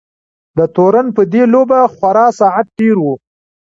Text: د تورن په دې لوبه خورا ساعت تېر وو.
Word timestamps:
د 0.57 0.59
تورن 0.75 1.07
په 1.15 1.21
دې 1.33 1.43
لوبه 1.53 1.79
خورا 1.95 2.27
ساعت 2.39 2.65
تېر 2.77 2.95
وو. 3.03 3.15